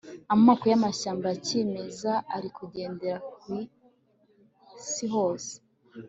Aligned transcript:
amoko 0.33 0.63
y'amashyamba 0.71 1.25
ya 1.31 1.37
kimeza 1.45 2.11
ari 2.35 2.47
gukendera 2.57 3.17
ku 3.39 3.51
isi 4.81 5.05
hose 5.13 5.53